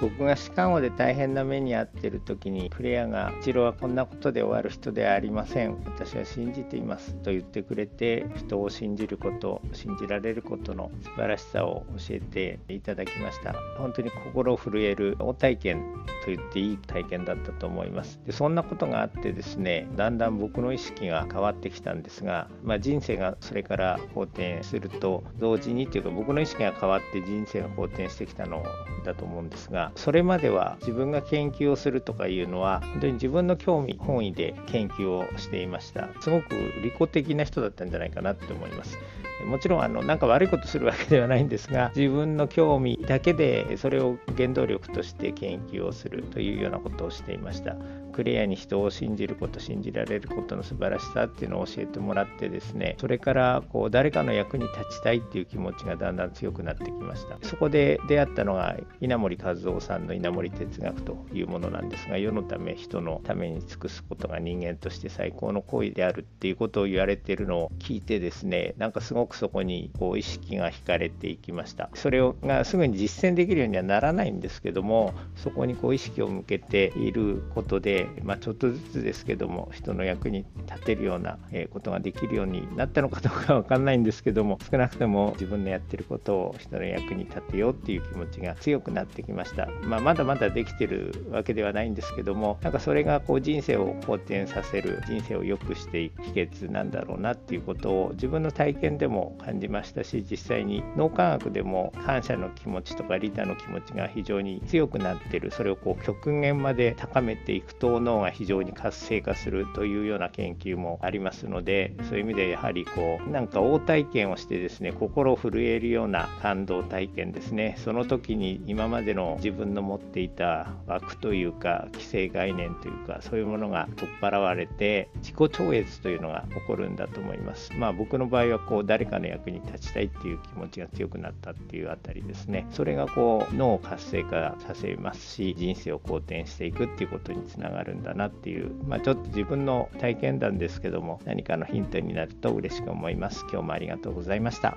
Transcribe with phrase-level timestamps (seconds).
[0.00, 5.76] 僕が歯間王で大変な目に遭ってる時にプレイヤーが「一郎はこんなことで終わる人ではありません。
[5.84, 13.54] 私は信じています」と言ってくれて人を信じること信じられることの素晴らしさを教えていただきました。
[13.76, 15.82] 本当に心震える大体験
[16.24, 18.20] と言っていい体験だったと思います。
[18.24, 28.62] でそんなことがあってですねだんだん僕の意識が変わってきたんですが、まあ、人生がそれから好転すると同時にというか僕の意識が変わって人生が好転してきたの
[29.04, 36.08] だと思うんですがそれまでは自分が研究をするとかいうのは本当に自分の興味本位で研究をしていました。
[36.20, 38.98] すごく利己的な人だったんじゃないかなって思います。
[39.46, 47.76] もちろんあのなんか悪いことするわけではないんですが自分の興味だけでそれを原動力として研究をするというようなことをしていました。
[48.10, 57.38] クリアに人を信じること信じられることの素晴らしさっていうのを教えてもらってですねそれからこう誰かの役に立ちたいっていう気持ちがだんだん強くなってきました。
[57.46, 71.90] そこで出会ったのが稲森和夫さんの稲森哲学というものなんですが世のため人のために尽くすことが人間として最高の行為であるっていうことを言われてるのを聞いてですねなんかすごくそこにこう意識が惹かれていきました。
[71.94, 81.38] それをがすぐに実践できるようにはならないんですけどもそこにこう意識を向けていることでまあ、ちょっとずつですけども人の役に立てるような
[81.70, 105.50] ことができるようになったのかどうかわかんないんですけども少なくとも自分のやってることを人の役に立てようっていう気持ちが強くなってきました、まあ、まだまだできてるわけではないんですけどもなんかそれがこう人生を好転させる人生を良くしていく秘訣なんだろうなっていうことを自分の体験でも感じましたし実際に脳科学でも感謝の気持ちとか利他の気持ちが非常に強くなってる。
[105.50, 117.76] それをこう極限まで高めていくと脳が非常に活性化するというような研究もありますのでそういう意味でやはりこうなんか大体験をしてですね心震えるような感動体験ですね。
[117.78, 127.72] その時に今までの自分の持っていた枠というか既成概念というかそういうものが取っ払われて自己超越というのが起こるんだと思います。
[127.74, 132.66] まあ僕の場合はこう誰かの役に立ちたいっていう気持ちが強くなったっていうあたりですね。
[132.70, 143.40] それがこう脳を活性化させますし人生を好転していくっていうことにつながるんだなっていう、まあ、ちょっと自分の体験談ですけども何かのヒントになると嬉しく思います。
[143.50, 144.76] 今日もありがとうございました。